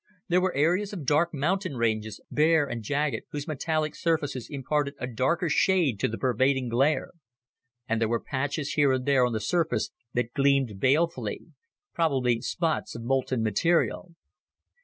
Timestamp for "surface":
9.39-9.91